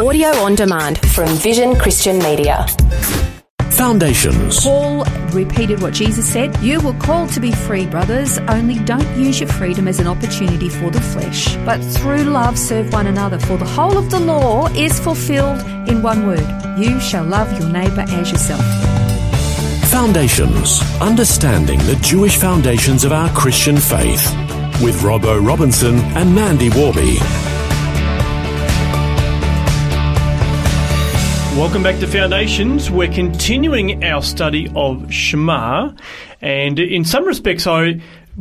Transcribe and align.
Audio 0.00 0.28
on 0.28 0.54
demand 0.54 0.98
from 1.10 1.28
Vision 1.28 1.76
Christian 1.76 2.20
Media. 2.20 2.66
Foundations. 3.72 4.64
Paul 4.64 5.04
repeated 5.32 5.82
what 5.82 5.92
Jesus 5.92 6.26
said 6.26 6.56
You 6.62 6.80
were 6.80 6.94
called 6.94 7.30
to 7.32 7.40
be 7.40 7.52
free, 7.52 7.84
brothers, 7.84 8.38
only 8.48 8.78
don't 8.86 9.06
use 9.14 9.40
your 9.40 9.50
freedom 9.50 9.86
as 9.86 10.00
an 10.00 10.06
opportunity 10.06 10.70
for 10.70 10.90
the 10.90 11.02
flesh, 11.02 11.54
but 11.66 11.82
through 11.82 12.22
love 12.22 12.58
serve 12.58 12.90
one 12.94 13.08
another. 13.08 13.38
For 13.40 13.58
the 13.58 13.66
whole 13.66 13.98
of 13.98 14.10
the 14.10 14.20
law 14.20 14.68
is 14.68 14.98
fulfilled 14.98 15.60
in 15.86 16.00
one 16.00 16.26
word 16.26 16.46
You 16.78 16.98
shall 16.98 17.26
love 17.26 17.52
your 17.60 17.68
neighbour 17.68 18.06
as 18.08 18.32
yourself. 18.32 18.64
Foundations. 19.90 20.80
Understanding 21.02 21.78
the 21.80 21.96
Jewish 21.96 22.38
foundations 22.38 23.04
of 23.04 23.12
our 23.12 23.28
Christian 23.34 23.76
faith. 23.76 24.24
With 24.82 24.98
Robbo 25.02 25.46
Robinson 25.46 25.96
and 26.16 26.34
Mandy 26.34 26.70
Worby. 26.70 27.49
Welcome 31.56 31.82
back 31.82 31.98
to 32.00 32.06
Foundations. 32.06 32.90
We're 32.90 33.12
continuing 33.12 34.04
our 34.04 34.22
study 34.22 34.70
of 34.74 35.12
Shema, 35.12 35.92
and 36.40 36.78
in 36.78 37.04
some 37.04 37.24
respects, 37.24 37.66
I 37.66 38.00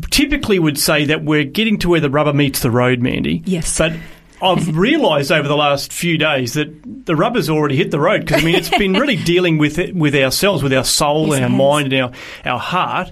typically 0.09 0.57
would 0.59 0.77
say 0.77 1.05
that 1.05 1.23
we're 1.25 1.43
getting 1.43 1.79
to 1.79 1.89
where 1.89 1.99
the 1.99 2.09
rubber 2.09 2.33
meets 2.33 2.61
the 2.61 2.71
road, 2.71 3.01
Mandy. 3.01 3.41
Yes. 3.45 3.77
But 3.77 3.93
I've 4.41 4.77
realised 4.77 5.31
over 5.31 5.47
the 5.47 5.57
last 5.57 5.91
few 5.91 6.17
days 6.17 6.53
that 6.53 7.05
the 7.05 7.15
rubber's 7.15 7.49
already 7.49 7.75
hit 7.75 7.91
the 7.91 7.99
road 7.99 8.21
because 8.21 8.41
I 8.41 8.45
mean 8.45 8.55
it's 8.55 8.69
been 8.69 8.93
really 8.93 9.17
dealing 9.23 9.57
with 9.57 9.79
it, 9.79 9.93
with 9.95 10.15
ourselves, 10.15 10.63
with 10.63 10.73
our 10.73 10.85
soul, 10.85 11.27
Yes, 11.29 11.37
and 11.37 11.45
our 11.45 11.49
mind, 11.49 11.91
and 11.91 12.03
our 12.03 12.11
our 12.45 12.59
heart. 12.59 13.11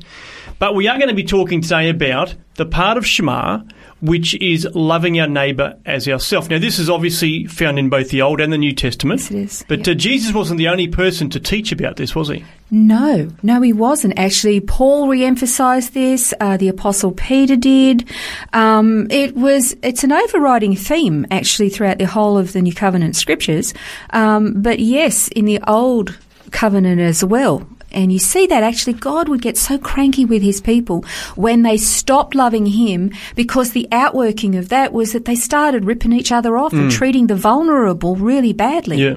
But 0.59 0.73
we 0.73 0.87
are 0.87 0.97
going 0.97 1.09
to 1.09 1.15
be 1.15 1.23
talking 1.23 1.61
today 1.61 1.89
about 1.89 2.33
the 2.55 2.65
part 2.65 2.97
of 2.97 3.05
Shema 3.05 3.61
which 4.01 4.35
is 4.35 4.67
loving 4.73 5.19
our 5.19 5.27
neighbour 5.27 5.77
as 5.85 6.07
ourself. 6.07 6.49
Now, 6.49 6.59
this 6.59 6.79
is 6.79 6.89
obviously 6.89 7.45
found 7.45 7.79
in 7.79 7.89
both 7.89 8.09
the 8.09 8.21
Old 8.21 8.39
and 8.39 8.53
the 8.53 8.57
New 8.57 8.73
Testament. 8.73 9.21
Yes, 9.21 9.31
it 9.31 9.37
is. 9.37 9.65
But 9.67 9.87
uh, 9.87 9.93
Jesus 9.93 10.33
wasn't 10.33 10.59
the 10.59 10.67
only 10.67 10.87
person 10.87 11.29
to 11.31 11.39
teach 11.39 11.71
about 11.71 11.95
this, 11.95 12.15
was 12.15 12.29
he? 12.29 12.45
No, 12.69 13.29
no, 13.43 13.61
he 13.61 13.73
wasn't. 13.73 14.19
Actually, 14.19 14.59
Paul 14.59 15.07
re-emphasized 15.07 15.93
this. 15.93 16.33
Uh, 16.39 16.57
the 16.57 16.67
Apostle 16.67 17.11
Peter 17.11 17.55
did. 17.55 18.07
Um, 18.53 19.07
it 19.09 19.35
was. 19.35 19.75
It's 19.81 20.03
an 20.03 20.11
overriding 20.11 20.75
theme, 20.75 21.25
actually, 21.31 21.69
throughout 21.69 21.97
the 21.97 22.07
whole 22.07 22.37
of 22.37 22.53
the 22.53 22.61
New 22.61 22.73
Covenant 22.73 23.15
scriptures. 23.15 23.73
Um, 24.11 24.61
but 24.61 24.79
yes, 24.79 25.29
in 25.29 25.45
the 25.45 25.61
Old 25.67 26.17
Covenant 26.51 26.99
as 27.01 27.23
well. 27.23 27.67
And 27.91 28.11
you 28.11 28.19
see 28.19 28.47
that 28.47 28.63
actually 28.63 28.93
God 28.93 29.29
would 29.29 29.41
get 29.41 29.57
so 29.57 29.77
cranky 29.77 30.25
with 30.25 30.41
his 30.41 30.59
people 30.59 31.05
when 31.35 31.61
they 31.61 31.77
stopped 31.77 32.35
loving 32.35 32.65
him 32.65 33.11
because 33.35 33.71
the 33.71 33.87
outworking 33.91 34.55
of 34.55 34.69
that 34.69 34.91
was 34.91 35.13
that 35.13 35.25
they 35.25 35.35
started 35.35 35.85
ripping 35.85 36.11
each 36.11 36.31
other 36.31 36.57
off 36.57 36.73
and 36.73 36.91
treating 36.91 37.27
the 37.27 37.35
vulnerable 37.35 38.15
really 38.15 38.53
badly. 38.53 38.97
Yeah. 38.97 39.15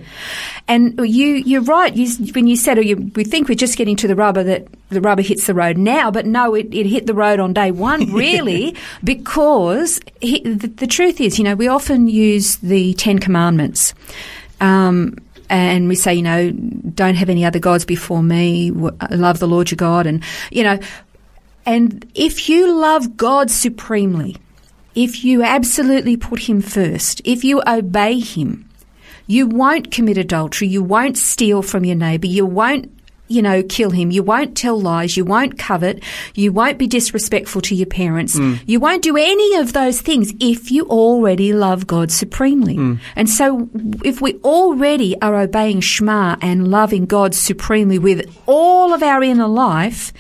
And 0.69 0.99
you, 1.01 1.35
you're 1.35 1.63
right. 1.63 1.95
You, 1.95 2.33
when 2.33 2.47
you 2.47 2.57
said, 2.57 2.79
oh, 2.79 2.83
you, 2.83 3.11
we 3.17 3.25
think 3.25 3.49
we're 3.49 3.55
just 3.55 3.77
getting 3.77 3.97
to 3.97 4.09
the 4.09 4.15
rubber 4.15 4.45
that 4.45 4.69
the 4.91 5.01
rubber 5.01 5.23
hits 5.23 5.47
the 5.47 5.55
road 5.55 5.77
now, 5.77 6.11
but 6.11 6.27
no, 6.27 6.55
it, 6.55 6.73
it 6.75 6.87
hit 6.87 7.07
the 7.07 7.15
road 7.15 7.41
on 7.41 7.53
day 7.53 7.71
one, 7.71 8.13
really, 8.13 8.77
because 9.03 10.01
he, 10.21 10.41
the, 10.43 10.69
the 10.69 10.87
truth 10.87 11.21
is, 11.21 11.39
you 11.39 11.45
know, 11.45 11.55
we 11.55 11.69
often 11.69 12.09
use 12.09 12.57
the 12.57 12.95
Ten 12.95 13.19
Commandments. 13.19 13.95
Um, 14.61 15.17
and 15.51 15.89
we 15.89 15.97
say, 15.97 16.15
you 16.15 16.23
know, 16.23 16.51
don't 16.51 17.17
have 17.17 17.29
any 17.29 17.45
other 17.45 17.59
gods 17.59 17.85
before 17.85 18.23
me. 18.23 18.71
Love 18.71 19.41
the 19.41 19.49
Lord 19.49 19.71
your 19.71 19.77
God, 19.77 20.07
and 20.07 20.23
you 20.51 20.63
know, 20.63 20.79
and 21.67 22.11
if 22.15 22.49
you 22.49 22.73
love 22.73 23.17
God 23.17 23.51
supremely, 23.51 24.37
if 24.95 25.25
you 25.25 25.43
absolutely 25.43 26.17
put 26.17 26.49
Him 26.49 26.61
first, 26.61 27.21
if 27.25 27.45
you 27.45 27.63
obey 27.67 28.19
Him, 28.19 28.69
you 29.27 29.47
won't 29.47 29.91
commit 29.93 30.19
adultery. 30.19 30.69
You 30.69 30.83
won't 30.83 31.19
steal 31.19 31.63
from 31.63 31.85
your 31.85 31.97
neighbour. 31.97 32.27
You 32.27 32.47
won't, 32.47 33.00
you 33.31 33.43
know, 33.43 33.63
kill 33.63 33.91
him. 33.91 34.11
You 34.11 34.23
won't 34.23 34.57
tell 34.57 34.81
lies. 34.81 35.17
You 35.17 35.25
won't 35.25 35.57
covet. 35.57 36.03
You 36.35 36.53
won't 36.53 36.79
be 36.79 36.87
disrespectful 36.87 37.61
to 37.63 37.75
your 37.75 37.87
parents. 37.87 38.37
Mm. 38.37 38.61
You 38.67 38.81
won't 38.81 39.03
do 39.03 39.17
any 39.17 39.55
of 39.57 39.73
those 39.73 40.01
things 40.01 40.35
if 40.41 40.71
you 40.71 40.85
already 40.87 41.53
love 41.53 41.87
God 41.87 42.11
supremely. 42.11 42.77
Mm. 42.77 42.99
And 43.15 43.31
so 43.31 43.71
if 44.05 44.21
we 44.21 44.35
already 44.41 45.21
are 45.23 45.37
obeying 45.37 45.81
Shema 45.81 46.37
and 46.43 46.71
loving 46.71 47.07
God 47.07 47.35
supremely 47.35 47.99
with 47.99 48.29
all 48.47 48.93
of 48.93 49.03
our 49.03 49.23
inner 49.23 49.49
life, 49.49 50.13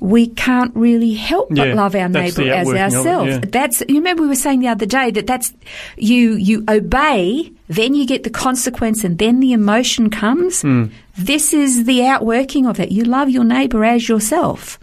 we 0.00 0.28
can't 0.28 0.74
really 0.76 1.14
help 1.14 1.48
but 1.48 1.68
Yeah, 1.68 1.74
love 1.74 1.94
our 1.94 2.08
neighbour 2.08 2.42
as 2.52 2.68
of 2.68 2.74
it, 2.74 2.80
ourselves. 2.80 3.30
yeah. 3.30 3.40
That's 3.42 3.82
you 3.88 3.96
remember 3.96 4.22
we 4.22 4.28
were 4.28 4.34
saying 4.34 4.60
the 4.60 4.68
other 4.68 4.86
day 4.86 5.10
that 5.10 5.26
that's 5.26 5.52
you 5.96 6.34
you 6.34 6.64
obey, 6.68 7.52
then 7.68 7.94
you 7.94 8.06
get 8.06 8.22
the 8.24 8.30
consequence, 8.30 9.04
and 9.04 9.18
then 9.18 9.40
the 9.40 9.52
emotion 9.52 10.10
comes. 10.10 10.62
Hmm. 10.62 10.86
This 11.16 11.52
is 11.52 11.84
the 11.84 12.04
outworking 12.06 12.66
of 12.66 12.78
it. 12.78 12.92
You 12.92 13.04
love 13.04 13.28
your 13.28 13.44
neighbour 13.44 13.84
as 13.84 14.08
yourself. 14.08 14.78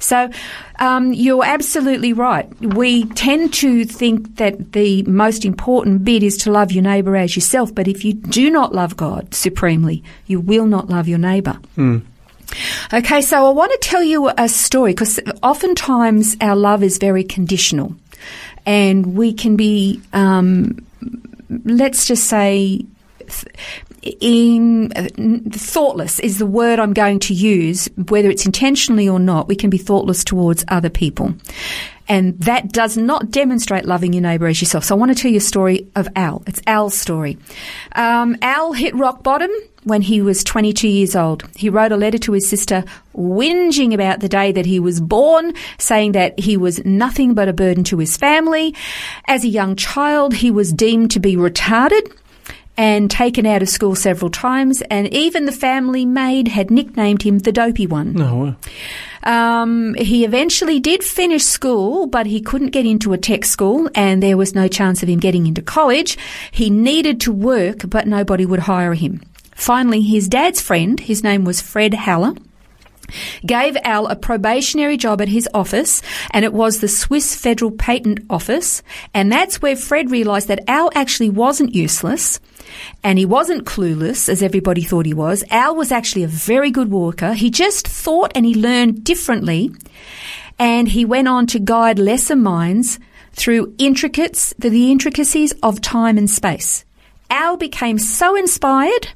So 0.00 0.30
um, 0.78 1.12
you're 1.12 1.44
absolutely 1.44 2.12
right. 2.12 2.48
We 2.60 3.06
tend 3.06 3.52
to 3.54 3.84
think 3.84 4.36
that 4.36 4.72
the 4.72 5.02
most 5.04 5.44
important 5.44 6.04
bit 6.04 6.22
is 6.22 6.36
to 6.38 6.52
love 6.52 6.70
your 6.70 6.84
neighbour 6.84 7.16
as 7.16 7.34
yourself, 7.34 7.74
but 7.74 7.88
if 7.88 8.04
you 8.04 8.12
do 8.12 8.48
not 8.48 8.72
love 8.72 8.96
God 8.96 9.34
supremely, 9.34 10.04
you 10.26 10.38
will 10.38 10.66
not 10.66 10.88
love 10.88 11.08
your 11.08 11.18
neighbour. 11.18 11.58
Okay, 12.92 13.20
so 13.20 13.46
I 13.46 13.50
want 13.50 13.72
to 13.72 13.78
tell 13.88 14.02
you 14.02 14.30
a 14.36 14.48
story 14.48 14.92
because 14.92 15.20
oftentimes 15.42 16.36
our 16.40 16.56
love 16.56 16.82
is 16.82 16.98
very 16.98 17.24
conditional, 17.24 17.94
and 18.66 19.14
we 19.14 19.32
can 19.32 19.56
be, 19.56 20.00
um, 20.12 20.84
let's 21.64 22.06
just 22.06 22.24
say, 22.24 22.84
in 24.02 24.92
uh, 24.92 25.08
thoughtless 25.50 26.18
is 26.20 26.38
the 26.38 26.46
word 26.46 26.78
I'm 26.78 26.92
going 26.92 27.20
to 27.20 27.34
use, 27.34 27.88
whether 28.08 28.30
it's 28.30 28.46
intentionally 28.46 29.08
or 29.08 29.18
not. 29.18 29.48
We 29.48 29.56
can 29.56 29.70
be 29.70 29.78
thoughtless 29.78 30.24
towards 30.24 30.64
other 30.68 30.90
people. 30.90 31.34
And 32.08 32.40
that 32.40 32.72
does 32.72 32.96
not 32.96 33.30
demonstrate 33.30 33.84
loving 33.84 34.14
your 34.14 34.22
neighbour 34.22 34.46
as 34.46 34.62
yourself. 34.62 34.84
So 34.84 34.94
I 34.94 34.98
want 34.98 35.14
to 35.14 35.20
tell 35.20 35.30
you 35.30 35.36
a 35.36 35.40
story 35.40 35.88
of 35.94 36.08
Al. 36.16 36.42
It's 36.46 36.62
Al's 36.66 36.96
story. 36.96 37.36
Um, 37.92 38.36
Al 38.40 38.72
hit 38.72 38.94
rock 38.94 39.22
bottom 39.22 39.50
when 39.84 40.00
he 40.00 40.22
was 40.22 40.42
22 40.42 40.88
years 40.88 41.14
old. 41.14 41.44
He 41.54 41.68
wrote 41.68 41.92
a 41.92 41.96
letter 41.96 42.18
to 42.18 42.32
his 42.32 42.48
sister 42.48 42.84
whinging 43.14 43.92
about 43.92 44.20
the 44.20 44.28
day 44.28 44.52
that 44.52 44.64
he 44.64 44.80
was 44.80 45.00
born, 45.00 45.52
saying 45.78 46.12
that 46.12 46.38
he 46.38 46.56
was 46.56 46.82
nothing 46.84 47.34
but 47.34 47.48
a 47.48 47.52
burden 47.52 47.84
to 47.84 47.98
his 47.98 48.16
family. 48.16 48.74
As 49.26 49.44
a 49.44 49.48
young 49.48 49.76
child, 49.76 50.32
he 50.32 50.50
was 50.50 50.72
deemed 50.72 51.10
to 51.10 51.20
be 51.20 51.36
retarded 51.36 52.10
and 52.78 53.10
taken 53.10 53.44
out 53.44 53.60
of 53.60 53.68
school 53.68 53.94
several 53.94 54.30
times, 54.30 54.80
and 54.82 55.12
even 55.12 55.44
the 55.44 55.52
family 55.52 56.06
maid 56.06 56.48
had 56.48 56.70
nicknamed 56.70 57.22
him 57.22 57.40
the 57.40 57.52
dopey 57.52 57.86
one. 57.86 58.14
No, 58.14 58.54
Um, 59.24 59.94
he 59.94 60.24
eventually 60.24 60.78
did 60.78 61.02
finish 61.02 61.42
school, 61.42 62.06
but 62.06 62.26
he 62.26 62.40
couldn't 62.40 62.70
get 62.70 62.86
into 62.86 63.12
a 63.12 63.18
tech 63.18 63.44
school, 63.44 63.90
and 63.94 64.22
there 64.22 64.36
was 64.36 64.54
no 64.54 64.68
chance 64.68 65.02
of 65.02 65.08
him 65.08 65.18
getting 65.18 65.46
into 65.46 65.60
college. 65.60 66.16
He 66.52 66.70
needed 66.70 67.20
to 67.22 67.32
work, 67.32 67.90
but 67.90 68.06
nobody 68.06 68.46
would 68.46 68.60
hire 68.60 68.94
him. 68.94 69.20
Finally, 69.56 70.02
his 70.02 70.28
dad's 70.28 70.60
friend, 70.60 71.00
his 71.00 71.24
name 71.24 71.44
was 71.44 71.60
Fred 71.60 71.92
Haller, 71.94 72.34
gave 73.46 73.76
Al 73.84 74.06
a 74.06 74.16
probationary 74.16 74.96
job 74.96 75.20
at 75.20 75.28
his 75.28 75.48
office, 75.54 76.02
and 76.32 76.44
it 76.44 76.52
was 76.52 76.80
the 76.80 76.88
Swiss 76.88 77.34
Federal 77.34 77.70
Patent 77.70 78.20
Office. 78.30 78.82
And 79.14 79.30
that's 79.30 79.62
where 79.62 79.76
Fred 79.76 80.10
realised 80.10 80.48
that 80.48 80.64
Al 80.68 80.90
actually 80.94 81.30
wasn't 81.30 81.74
useless. 81.74 82.40
And 83.02 83.18
he 83.18 83.24
wasn't 83.24 83.64
clueless, 83.64 84.28
as 84.28 84.42
everybody 84.42 84.82
thought 84.82 85.06
he 85.06 85.14
was. 85.14 85.42
Al 85.50 85.74
was 85.74 85.90
actually 85.90 86.24
a 86.24 86.28
very 86.28 86.70
good 86.70 86.90
worker. 86.90 87.32
He 87.32 87.50
just 87.50 87.88
thought 87.88 88.32
and 88.34 88.44
he 88.44 88.54
learned 88.54 89.04
differently. 89.04 89.70
And 90.58 90.88
he 90.88 91.04
went 91.04 91.28
on 91.28 91.46
to 91.48 91.58
guide 91.58 91.98
lesser 91.98 92.36
minds 92.36 92.98
through 93.32 93.74
intricates, 93.78 94.52
the 94.58 94.90
intricacies 94.90 95.52
of 95.62 95.80
time 95.80 96.18
and 96.18 96.28
space. 96.28 96.84
Al 97.30 97.56
became 97.56 97.98
so 97.98 98.34
inspired 98.36 99.08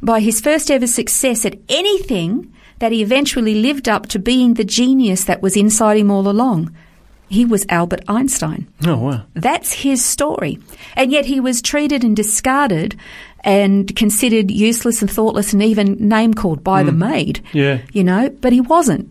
by 0.00 0.20
his 0.20 0.40
first 0.40 0.70
ever 0.70 0.86
success 0.86 1.44
at 1.44 1.58
anything 1.68 2.52
that 2.78 2.92
he 2.92 3.02
eventually 3.02 3.54
lived 3.54 3.88
up 3.88 4.06
to 4.08 4.18
being 4.18 4.54
the 4.54 4.64
genius 4.64 5.24
that 5.24 5.42
was 5.42 5.56
inside 5.56 5.96
him 5.96 6.10
all 6.10 6.28
along. 6.28 6.74
He 7.28 7.44
was 7.44 7.66
Albert 7.68 8.04
Einstein. 8.08 8.66
oh 8.86 8.96
wow. 8.96 9.22
That's 9.34 9.72
his 9.72 10.04
story. 10.04 10.58
And 10.96 11.12
yet 11.12 11.26
he 11.26 11.40
was 11.40 11.60
treated 11.60 12.02
and 12.02 12.16
discarded 12.16 12.96
and 13.44 13.94
considered 13.94 14.50
useless 14.50 15.02
and 15.02 15.10
thoughtless 15.10 15.52
and 15.52 15.62
even 15.62 16.08
name 16.08 16.34
called 16.34 16.64
by 16.64 16.82
the 16.82 16.92
hmm. 16.92 16.98
maid. 17.00 17.44
Yeah. 17.52 17.80
You 17.92 18.04
know, 18.04 18.30
but 18.30 18.52
he 18.52 18.60
wasn't. 18.60 19.10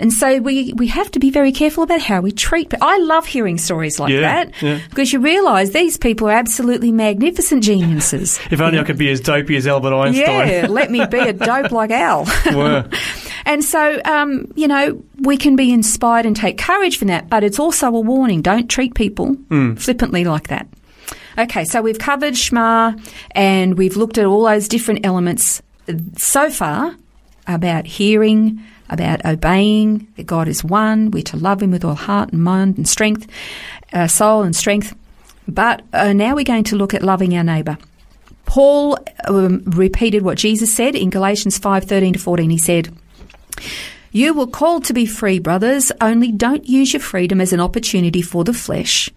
And 0.00 0.12
so 0.12 0.38
we, 0.40 0.72
we 0.72 0.86
have 0.88 1.10
to 1.12 1.18
be 1.20 1.30
very 1.30 1.52
careful 1.52 1.84
about 1.84 2.00
how 2.00 2.20
we 2.22 2.32
treat 2.32 2.70
people. 2.70 2.88
I 2.88 2.98
love 2.98 3.26
hearing 3.26 3.58
stories 3.58 4.00
like 4.00 4.10
Yeah, 4.10 4.20
that 4.22 4.62
yeah. 4.62 4.80
because 4.88 5.12
you 5.12 5.20
realise 5.20 5.70
these 5.70 5.96
people 5.98 6.26
are 6.28 6.32
absolutely 6.32 6.90
magnificent 6.90 7.62
geniuses. 7.62 8.40
If 8.50 8.60
only 8.60 8.78
I 8.80 8.84
could 8.84 8.98
be 8.98 9.10
as 9.10 9.20
dopey 9.20 9.56
as 9.56 9.66
Albert 9.66 9.94
Einstein. 9.94 10.48
Yeah, 10.48 10.66
let 10.70 10.90
me 10.90 11.04
be 11.06 11.18
a 11.18 11.32
dope 11.34 11.70
like 11.70 11.90
Al. 11.90 12.26
And 13.46 13.64
so, 13.64 14.00
um, 14.04 14.52
you 14.54 14.68
know, 14.68 15.02
we 15.18 15.36
can 15.36 15.56
be 15.56 15.72
inspired 15.72 16.26
and 16.26 16.36
take 16.36 16.58
courage 16.58 16.98
from 16.98 17.08
that, 17.08 17.28
but 17.30 17.42
it's 17.42 17.58
also 17.58 17.88
a 17.88 18.00
warning. 18.00 18.42
Don't 18.42 18.68
treat 18.68 18.94
people 18.94 19.32
Hmm. 19.48 19.74
flippantly 19.74 20.24
like 20.24 20.48
that. 20.48 20.66
Okay, 21.38 21.64
so 21.64 21.80
we've 21.82 21.98
covered 21.98 22.36
Shema 22.36 22.92
and 23.32 23.76
we've 23.78 23.96
looked 23.96 24.18
at 24.18 24.26
all 24.26 24.44
those 24.44 24.68
different 24.68 25.06
elements 25.06 25.62
so 26.18 26.50
far 26.50 26.94
about 27.46 27.86
hearing, 27.86 28.62
about 28.90 29.24
obeying, 29.24 30.06
that 30.16 30.26
God 30.26 30.48
is 30.48 30.62
one, 30.62 31.10
we're 31.10 31.22
to 31.24 31.36
love 31.36 31.62
Him 31.62 31.70
with 31.70 31.84
all 31.84 31.94
heart 31.94 32.32
and 32.32 32.42
mind 32.42 32.76
and 32.76 32.88
strength, 32.88 33.26
uh, 33.92 34.06
soul 34.06 34.42
and 34.42 34.54
strength. 34.54 34.94
But 35.48 35.82
uh, 35.92 36.12
now 36.12 36.34
we're 36.34 36.44
going 36.44 36.64
to 36.64 36.76
look 36.76 36.94
at 36.94 37.02
loving 37.02 37.36
our 37.36 37.44
neighbour. 37.44 37.78
Paul 38.50 38.98
um, 39.28 39.62
repeated 39.64 40.22
what 40.22 40.36
Jesus 40.36 40.74
said 40.74 40.96
in 40.96 41.10
Galatians 41.10 41.58
5:13 41.58 42.14
to 42.14 42.18
14. 42.18 42.50
He 42.50 42.58
said, 42.58 42.92
"You 44.10 44.34
were 44.34 44.46
called 44.46 44.84
to 44.86 44.92
be 44.92 45.06
free, 45.06 45.38
brothers, 45.38 45.92
only 46.00 46.32
don't 46.32 46.68
use 46.68 46.92
your 46.92 47.00
freedom 47.00 47.40
as 47.40 47.52
an 47.52 47.60
opportunity 47.60 48.22
for 48.22 48.42
the 48.42 48.52
flesh, 48.52 49.08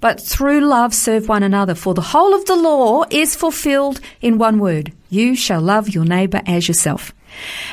but 0.00 0.20
through 0.20 0.60
love 0.60 0.92
serve 0.92 1.26
one 1.26 1.42
another, 1.42 1.74
for 1.74 1.94
the 1.94 2.08
whole 2.12 2.34
of 2.34 2.44
the 2.44 2.56
law 2.56 3.04
is 3.10 3.34
fulfilled 3.34 3.98
in 4.20 4.36
one 4.36 4.58
word: 4.58 4.92
you 5.08 5.34
shall 5.34 5.62
love 5.62 5.88
your 5.88 6.04
neighbor 6.04 6.42
as 6.46 6.68
yourself." 6.68 7.14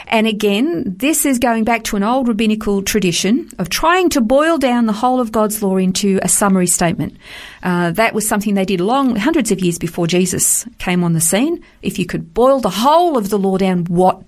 And 0.08 0.28
again, 0.28 0.84
this 0.98 1.26
is 1.26 1.40
going 1.40 1.64
back 1.64 1.84
to 1.86 1.96
an 1.96 2.04
old 2.04 2.28
rabbinical 2.28 2.82
tradition 2.82 3.50
of 3.60 3.70
trying 3.70 4.10
to 4.10 4.22
boil 4.22 4.58
down 4.58 4.86
the 4.86 4.94
whole 4.94 5.20
of 5.20 5.32
God's 5.32 5.62
law 5.62 5.78
into 5.78 6.20
a 6.22 6.28
summary 6.28 6.68
statement. 6.68 7.18
Uh, 7.64 7.92
that 7.92 8.14
was 8.14 8.28
something 8.28 8.56
they 8.56 8.66
did 8.66 8.82
long, 8.82 9.16
hundreds 9.16 9.52
of 9.52 9.60
years 9.60 9.78
before 9.78 10.08
Jesus 10.08 10.66
came 10.78 11.04
on 11.04 11.14
the 11.14 11.22
scene. 11.22 11.64
If 11.82 12.00
you 12.00 12.06
could 12.06 12.34
boil 12.34 12.60
the 12.60 12.70
whole 12.70 13.18
of 13.18 13.30
the 13.30 13.40
law 13.40 13.58
down, 13.58 13.86
what 13.86 14.24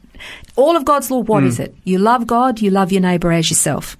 all 0.55 0.75
of 0.75 0.85
God's 0.85 1.09
law, 1.09 1.19
what 1.19 1.43
mm. 1.43 1.47
is 1.47 1.59
it? 1.59 1.75
You 1.83 1.97
love 1.97 2.27
God, 2.27 2.61
you 2.61 2.69
love 2.69 2.91
your 2.91 3.01
neighbour 3.01 3.31
as 3.31 3.49
yourself. 3.49 3.97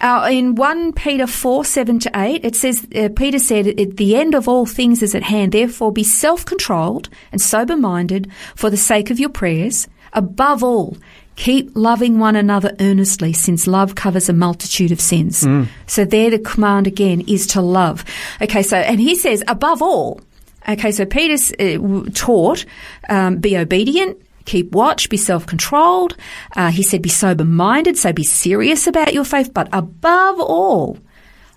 Uh, 0.00 0.28
in 0.30 0.54
1 0.56 0.92
Peter 0.94 1.26
4, 1.26 1.64
7 1.64 1.98
to 2.00 2.10
8, 2.14 2.44
it 2.44 2.56
says, 2.56 2.86
uh, 2.96 3.08
Peter 3.14 3.38
said, 3.38 3.96
the 3.96 4.16
end 4.16 4.34
of 4.34 4.48
all 4.48 4.66
things 4.66 5.02
is 5.02 5.14
at 5.14 5.22
hand, 5.22 5.52
therefore 5.52 5.92
be 5.92 6.02
self-controlled 6.02 7.08
and 7.30 7.40
sober-minded 7.40 8.30
for 8.56 8.68
the 8.68 8.76
sake 8.76 9.10
of 9.10 9.20
your 9.20 9.28
prayers, 9.28 9.86
Above 10.12 10.62
all, 10.62 10.96
keep 11.36 11.70
loving 11.74 12.18
one 12.18 12.36
another 12.36 12.74
earnestly, 12.80 13.32
since 13.32 13.66
love 13.66 13.94
covers 13.94 14.28
a 14.28 14.32
multitude 14.32 14.92
of 14.92 15.00
sins. 15.00 15.42
Mm. 15.42 15.68
So 15.86 16.04
there 16.04 16.30
the 16.30 16.38
command 16.38 16.86
again 16.86 17.22
is 17.22 17.46
to 17.48 17.60
love. 17.60 18.04
Okay, 18.40 18.62
so, 18.62 18.76
and 18.76 19.00
he 19.00 19.14
says, 19.14 19.42
above 19.48 19.82
all, 19.82 20.20
okay, 20.68 20.92
so 20.92 21.06
Peter 21.06 21.34
uh, 21.58 22.04
taught, 22.14 22.64
um, 23.08 23.38
be 23.38 23.56
obedient, 23.56 24.20
keep 24.44 24.72
watch, 24.72 25.08
be 25.08 25.16
self 25.16 25.46
controlled. 25.46 26.16
Uh, 26.56 26.70
he 26.70 26.82
said, 26.82 27.02
be 27.02 27.08
sober 27.08 27.44
minded, 27.44 27.96
so 27.96 28.12
be 28.12 28.24
serious 28.24 28.86
about 28.86 29.14
your 29.14 29.24
faith, 29.24 29.52
but 29.54 29.68
above 29.72 30.40
all, 30.40 30.98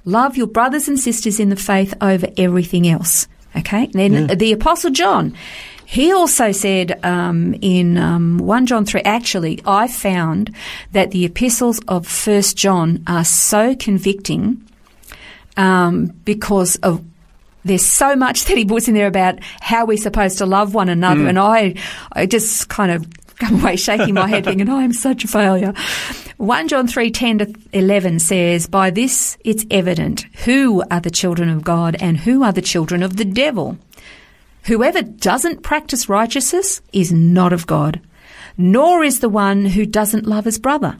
love 0.05 0.37
your 0.37 0.47
brothers 0.47 0.87
and 0.87 0.99
sisters 0.99 1.39
in 1.39 1.49
the 1.49 1.55
faith 1.55 1.93
over 2.01 2.27
everything 2.37 2.87
else. 2.87 3.27
Okay, 3.57 3.87
then 3.93 4.13
yeah. 4.13 4.35
the 4.35 4.51
Apostle 4.51 4.91
John, 4.91 5.33
he 5.85 6.11
also 6.11 6.51
said 6.51 7.03
um, 7.05 7.55
in 7.61 7.97
um, 7.97 8.39
1 8.39 8.65
John 8.65 8.85
3, 8.85 9.01
actually, 9.01 9.61
I 9.65 9.87
found 9.87 10.53
that 10.91 11.11
the 11.11 11.25
epistles 11.25 11.79
of 11.87 12.07
1 12.27 12.41
John 12.55 13.03
are 13.07 13.23
so 13.23 13.75
convicting 13.75 14.65
um, 15.57 16.07
because 16.25 16.75
of 16.77 17.03
there's 17.63 17.85
so 17.85 18.15
much 18.15 18.43
that 18.45 18.57
he 18.57 18.65
puts 18.65 18.87
in 18.87 18.93
there 18.93 19.07
about 19.07 19.39
how 19.59 19.85
we're 19.85 19.97
supposed 19.97 20.37
to 20.37 20.45
love 20.45 20.73
one 20.73 20.89
another. 20.89 21.21
Mm. 21.21 21.29
And 21.29 21.39
I, 21.39 21.75
I 22.11 22.25
just 22.25 22.69
kind 22.69 22.91
of 22.91 23.07
come 23.35 23.61
away 23.61 23.75
shaking 23.75 24.13
my 24.13 24.27
head 24.27 24.43
thinking, 24.45 24.69
oh, 24.69 24.77
I'm 24.77 24.93
such 24.93 25.23
a 25.23 25.27
failure. 25.27 25.73
1 26.37 26.67
John 26.67 26.87
3, 26.87 27.11
10 27.11 27.37
to 27.39 27.53
11 27.73 28.19
says, 28.19 28.67
By 28.67 28.89
this 28.89 29.37
it's 29.43 29.65
evident 29.71 30.25
who 30.45 30.83
are 30.91 30.99
the 30.99 31.11
children 31.11 31.49
of 31.49 31.63
God 31.63 31.95
and 31.99 32.17
who 32.17 32.43
are 32.43 32.53
the 32.53 32.61
children 32.61 33.03
of 33.03 33.17
the 33.17 33.25
devil. 33.25 33.77
Whoever 34.65 35.01
doesn't 35.01 35.61
practice 35.61 36.09
righteousness 36.09 36.81
is 36.91 37.11
not 37.11 37.53
of 37.53 37.67
God, 37.67 38.01
nor 38.57 39.03
is 39.03 39.19
the 39.19 39.29
one 39.29 39.65
who 39.65 39.85
doesn't 39.85 40.25
love 40.25 40.45
his 40.45 40.57
brother. 40.57 40.97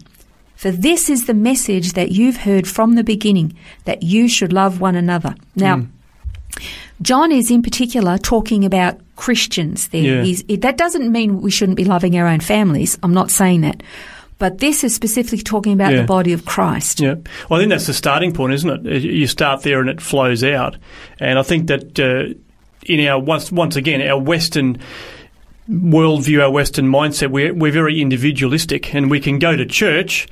For 0.55 0.71
this 0.71 1.09
is 1.09 1.25
the 1.25 1.33
message 1.33 1.93
that 1.93 2.11
you've 2.11 2.37
heard 2.37 2.67
from 2.67 2.93
the 2.93 3.03
beginning, 3.03 3.57
that 3.85 4.03
you 4.03 4.27
should 4.27 4.53
love 4.53 4.79
one 4.79 4.95
another. 4.95 5.35
Now, 5.55 5.77
mm. 5.77 5.89
John 7.01 7.31
is 7.31 7.51
in 7.51 7.61
particular 7.61 8.17
talking 8.17 8.63
about 8.63 8.99
Christians 9.15 9.89
there. 9.89 10.23
Yeah. 10.23 10.57
that 10.57 10.77
doesn't 10.77 11.11
mean 11.11 11.41
we 11.41 11.51
shouldn't 11.51 11.75
be 11.75 11.85
loving 11.85 12.17
our 12.17 12.27
own 12.27 12.39
families. 12.39 12.97
I'm 13.03 13.13
not 13.13 13.31
saying 13.31 13.61
that. 13.61 13.83
But 14.37 14.59
this 14.59 14.83
is 14.83 14.93
specifically 14.93 15.41
talking 15.41 15.73
about 15.73 15.93
yeah. 15.93 16.01
the 16.01 16.07
body 16.07 16.33
of 16.33 16.45
Christ. 16.45 16.99
Yeah. 16.99 17.15
Well, 17.49 17.57
I 17.57 17.63
think 17.63 17.69
that's 17.69 17.87
the 17.87 17.93
starting 17.93 18.33
point, 18.33 18.53
isn't 18.53 18.85
it? 18.85 19.01
You 19.01 19.27
start 19.27 19.63
there 19.63 19.79
and 19.79 19.89
it 19.89 20.01
flows 20.01 20.43
out. 20.43 20.75
And 21.19 21.39
I 21.39 21.43
think 21.43 21.67
that 21.67 21.99
uh, 21.99 22.33
in 22.85 23.05
our 23.07 23.19
once 23.19 23.51
once 23.51 23.75
again 23.75 24.01
our 24.01 24.19
Western 24.19 24.77
worldview, 25.69 26.43
our 26.43 26.51
Western 26.51 26.87
mindset, 26.87 27.31
we're, 27.31 27.53
we're 27.53 27.71
very 27.71 28.01
individualistic, 28.01 28.93
and 28.93 29.09
we 29.09 29.19
can 29.19 29.39
go 29.39 29.55
to 29.55 29.65
church 29.65 30.27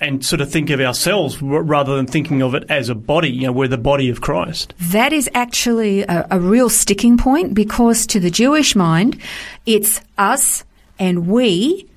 and 0.00 0.24
sort 0.24 0.42
of 0.42 0.50
think 0.50 0.68
of 0.68 0.78
ourselves 0.80 1.40
rather 1.40 1.96
than 1.96 2.06
thinking 2.06 2.42
of 2.42 2.54
it 2.54 2.64
as 2.68 2.90
a 2.90 2.94
body. 2.94 3.30
You 3.30 3.46
know, 3.46 3.52
we're 3.52 3.68
the 3.68 3.78
body 3.78 4.10
of 4.10 4.20
Christ. 4.20 4.74
That 4.90 5.12
is 5.12 5.30
actually 5.34 6.02
a, 6.02 6.26
a 6.30 6.38
real 6.38 6.68
sticking 6.68 7.16
point 7.16 7.54
because 7.54 8.06
to 8.08 8.20
the 8.20 8.30
Jewish 8.30 8.76
mind, 8.76 9.20
it's 9.64 10.00
us 10.18 10.64
and 10.98 11.26
we. 11.26 11.88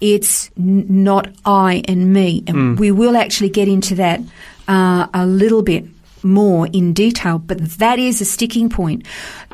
It's 0.00 0.50
n- 0.58 0.86
not 1.04 1.32
I 1.46 1.82
and 1.88 2.12
me, 2.12 2.44
and 2.46 2.56
mm. 2.56 2.78
we 2.78 2.90
will 2.90 3.16
actually 3.16 3.48
get 3.48 3.66
into 3.66 3.94
that 3.94 4.20
uh, 4.68 5.06
a 5.14 5.24
little 5.24 5.62
bit 5.62 5.86
more 6.22 6.66
in 6.68 6.92
detail, 6.92 7.38
but 7.38 7.58
that 7.78 7.98
is 7.98 8.20
a 8.20 8.24
sticking 8.24 8.68
point. 8.68 9.06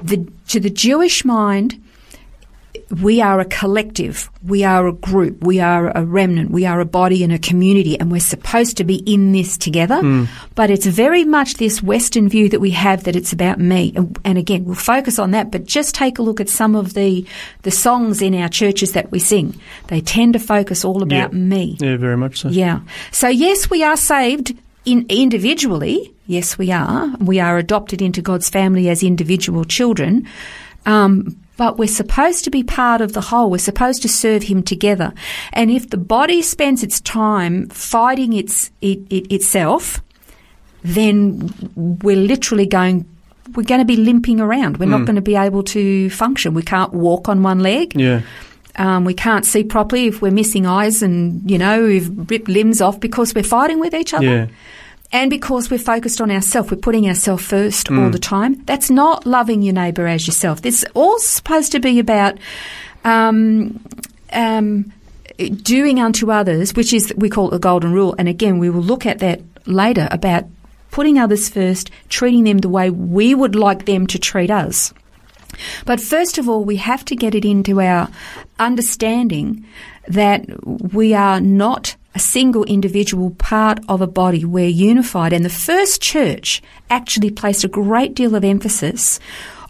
The, 0.02 0.26
to 0.48 0.60
the 0.60 0.70
Jewish 0.70 1.24
mind, 1.24 1.82
we 3.00 3.20
are 3.22 3.40
a 3.40 3.44
collective, 3.44 4.30
we 4.46 4.64
are 4.64 4.86
a 4.86 4.92
group, 4.92 5.42
we 5.42 5.60
are 5.60 5.90
a 5.96 6.04
remnant, 6.04 6.50
we 6.50 6.66
are 6.66 6.80
a 6.80 6.84
body 6.84 7.24
and 7.24 7.32
a 7.32 7.38
community, 7.38 7.98
and 7.98 8.10
we're 8.10 8.20
supposed 8.20 8.76
to 8.78 8.84
be 8.84 8.96
in 8.96 9.32
this 9.32 9.56
together. 9.56 9.96
Mm. 9.96 10.28
But 10.54 10.70
it's 10.70 10.86
very 10.86 11.24
much 11.24 11.54
this 11.54 11.82
Western 11.82 12.28
view 12.28 12.48
that 12.50 12.60
we 12.60 12.70
have 12.70 13.04
that 13.04 13.16
it's 13.16 13.32
about 13.32 13.58
me. 13.58 13.92
And, 13.96 14.18
and, 14.24 14.38
again, 14.38 14.64
we'll 14.64 14.74
focus 14.74 15.18
on 15.18 15.30
that, 15.30 15.50
but 15.50 15.64
just 15.64 15.94
take 15.94 16.18
a 16.18 16.22
look 16.22 16.40
at 16.40 16.48
some 16.48 16.74
of 16.74 16.94
the, 16.94 17.26
the 17.62 17.70
songs 17.70 18.20
in 18.20 18.34
our 18.34 18.48
churches 18.48 18.92
that 18.92 19.10
we 19.10 19.18
sing. 19.18 19.58
They 19.88 20.00
tend 20.00 20.34
to 20.34 20.38
focus 20.38 20.84
all 20.84 21.02
about 21.02 21.32
yeah. 21.32 21.38
me. 21.38 21.76
Yeah, 21.80 21.96
very 21.96 22.16
much 22.16 22.40
so. 22.40 22.48
Yeah. 22.48 22.80
So, 23.10 23.28
yes, 23.28 23.70
we 23.70 23.82
are 23.82 23.96
saved 23.96 24.54
in, 24.84 25.06
individually, 25.08 26.11
yes, 26.32 26.58
we 26.58 26.72
are. 26.72 27.14
We 27.18 27.40
are 27.40 27.58
adopted 27.58 28.02
into 28.02 28.22
God's 28.22 28.48
family 28.48 28.88
as 28.88 29.02
individual 29.02 29.64
children. 29.64 30.26
Um, 30.86 31.36
but 31.56 31.78
we're 31.78 31.86
supposed 31.86 32.44
to 32.44 32.50
be 32.50 32.64
part 32.64 33.00
of 33.00 33.12
the 33.12 33.20
whole. 33.20 33.50
We're 33.50 33.58
supposed 33.58 34.02
to 34.02 34.08
serve 34.08 34.42
Him 34.42 34.62
together. 34.62 35.12
And 35.52 35.70
if 35.70 35.90
the 35.90 35.98
body 35.98 36.42
spends 36.42 36.82
its 36.82 37.00
time 37.00 37.68
fighting 37.68 38.32
its 38.32 38.70
it, 38.80 39.00
it, 39.10 39.32
itself, 39.32 40.02
then 40.82 41.52
we're 41.76 42.16
literally 42.16 42.66
going. 42.66 43.08
We're 43.54 43.64
going 43.64 43.80
to 43.80 43.84
be 43.84 43.96
limping 43.96 44.40
around. 44.40 44.78
We're 44.78 44.86
mm. 44.86 44.90
not 44.90 45.00
hmm. 45.00 45.04
going 45.04 45.16
to 45.16 45.22
be 45.22 45.36
able 45.36 45.62
to 45.64 46.08
function. 46.10 46.54
We 46.54 46.62
can't 46.62 46.94
walk 46.94 47.28
on 47.28 47.42
one 47.42 47.58
leg. 47.58 47.94
Yeah. 47.94 48.22
Um, 48.76 49.04
we 49.04 49.12
can't 49.12 49.44
see 49.44 49.62
properly 49.62 50.06
if 50.06 50.22
we're 50.22 50.32
missing 50.32 50.64
eyes 50.64 51.02
and, 51.02 51.50
you 51.50 51.58
know, 51.58 51.82
we've 51.82 52.30
ripped 52.30 52.48
limbs 52.48 52.80
off 52.80 52.98
because 52.98 53.34
we're 53.34 53.42
fighting 53.42 53.78
with 53.78 53.92
each 53.94 54.14
other. 54.14 54.24
Yeah. 54.24 54.46
And 55.12 55.28
because 55.28 55.70
we're 55.70 55.78
focused 55.78 56.20
on 56.20 56.30
ourselves, 56.30 56.70
we're 56.70 56.78
putting 56.78 57.06
ourselves 57.06 57.44
first 57.44 57.88
mm. 57.88 58.02
all 58.02 58.10
the 58.10 58.18
time. 58.18 58.64
That's 58.64 58.90
not 58.90 59.26
loving 59.26 59.60
your 59.60 59.74
neighbour 59.74 60.06
as 60.06 60.26
yourself. 60.26 60.64
It's 60.64 60.84
all 60.94 61.18
supposed 61.18 61.72
to 61.72 61.80
be 61.80 61.98
about 61.98 62.38
um, 63.04 63.84
um, 64.32 64.90
doing 65.36 66.00
unto 66.00 66.30
others, 66.30 66.74
which 66.74 66.94
is 66.94 67.12
we 67.16 67.28
call 67.28 67.48
it 67.48 67.50
the 67.50 67.58
golden 67.58 67.92
rule. 67.92 68.14
And 68.18 68.26
again, 68.26 68.58
we 68.58 68.70
will 68.70 68.82
look 68.82 69.04
at 69.04 69.18
that 69.18 69.42
later 69.66 70.08
about 70.10 70.46
putting 70.90 71.18
others 71.18 71.48
first, 71.48 71.90
treating 72.08 72.44
them 72.44 72.58
the 72.58 72.68
way 72.68 72.88
we 72.90 73.34
would 73.34 73.54
like 73.54 73.84
them 73.84 74.06
to 74.06 74.18
treat 74.18 74.50
us. 74.50 74.94
But 75.84 76.00
first 76.00 76.38
of 76.38 76.48
all, 76.48 76.64
we 76.64 76.76
have 76.76 77.04
to 77.06 77.16
get 77.16 77.34
it 77.34 77.44
into 77.44 77.80
our 77.80 78.08
understanding 78.58 79.66
that 80.08 80.46
we 80.66 81.14
are 81.14 81.40
not 81.40 81.96
a 82.14 82.18
single 82.18 82.64
individual 82.64 83.30
part 83.30 83.80
of 83.88 84.00
a 84.00 84.06
body. 84.06 84.44
We're 84.44 84.66
unified. 84.66 85.32
And 85.32 85.44
the 85.44 85.50
first 85.50 86.02
church 86.02 86.62
actually 86.90 87.30
placed 87.30 87.64
a 87.64 87.68
great 87.68 88.14
deal 88.14 88.34
of 88.34 88.44
emphasis 88.44 89.18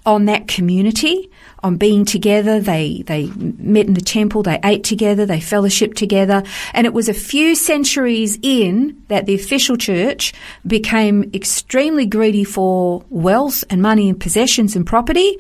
on 0.05 0.25
that 0.25 0.49
community, 0.49 1.31
on 1.63 1.77
being 1.77 2.05
together. 2.05 2.61
They, 2.61 3.03
they 3.07 3.27
met 3.37 3.87
in 3.87 3.95
the 3.95 4.01
temple, 4.01 4.43
they 4.43 4.59
ate 4.65 4.83
together, 4.83 5.25
they 5.25 5.39
fellowshiped 5.39 5.95
together. 5.95 6.43
And 6.75 6.87
it 6.87 6.93
was 6.93 7.09
a 7.09 7.15
few 7.15 7.55
centuries 7.55 8.39
in 8.43 9.01
that 9.09 9.27
the 9.27 9.35
official 9.35 9.77
church 9.77 10.33
became 10.67 11.31
extremely 11.33 12.07
greedy 12.07 12.45
for 12.45 13.05
wealth 13.11 13.63
and 13.71 13.81
money 13.81 14.09
and 14.09 14.21
possessions 14.21 14.75
and 14.75 14.87
property 14.87 15.39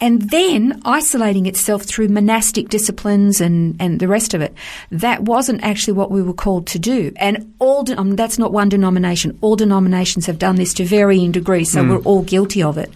and 0.00 0.30
then 0.30 0.80
isolating 0.84 1.46
itself 1.46 1.82
through 1.82 2.08
monastic 2.08 2.68
disciplines 2.68 3.40
and, 3.40 3.76
and 3.80 4.00
the 4.00 4.08
rest 4.08 4.34
of 4.34 4.40
it. 4.40 4.54
That 4.90 5.22
wasn't 5.22 5.62
actually 5.62 5.94
what 5.94 6.10
we 6.10 6.22
were 6.22 6.34
called 6.34 6.66
to 6.68 6.78
do. 6.78 7.12
And 7.16 7.54
all, 7.58 7.82
de- 7.84 7.98
um, 7.98 8.16
that's 8.16 8.38
not 8.38 8.52
one 8.52 8.68
denomination. 8.68 9.38
All 9.40 9.56
denominations 9.56 10.26
have 10.26 10.38
done 10.38 10.56
this 10.56 10.74
to 10.74 10.84
varying 10.84 11.32
degrees, 11.32 11.70
so 11.70 11.82
mm. 11.82 11.90
we're 11.90 12.02
all 12.02 12.22
guilty 12.22 12.62
of 12.62 12.78
it. 12.78 12.90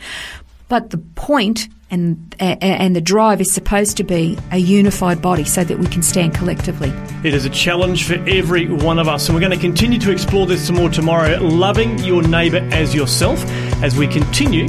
but 0.68 0.90
the 0.90 0.98
point 0.98 1.68
and 1.90 2.36
and 2.38 2.94
the 2.94 3.00
drive 3.00 3.40
is 3.40 3.50
supposed 3.50 3.96
to 3.96 4.04
be 4.04 4.38
a 4.52 4.58
unified 4.58 5.22
body 5.22 5.44
so 5.44 5.64
that 5.64 5.78
we 5.78 5.86
can 5.86 6.02
stand 6.02 6.34
collectively. 6.34 6.90
It 7.24 7.32
is 7.32 7.46
a 7.46 7.50
challenge 7.50 8.06
for 8.06 8.14
every 8.28 8.68
one 8.68 8.98
of 8.98 9.08
us, 9.08 9.26
and 9.26 9.34
we're 9.34 9.40
going 9.40 9.58
to 9.58 9.58
continue 9.58 9.98
to 10.00 10.10
explore 10.10 10.46
this 10.46 10.66
some 10.66 10.76
more 10.76 10.90
tomorrow. 10.90 11.38
Loving 11.40 11.98
your 12.00 12.22
neighbour 12.22 12.58
as 12.72 12.94
yourself, 12.94 13.42
as 13.82 13.96
we 13.96 14.06
continue 14.06 14.68